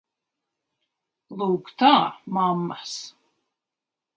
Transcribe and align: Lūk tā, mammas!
Lūk 1.41 1.69
tā, 1.83 1.93
mammas! 2.39 2.97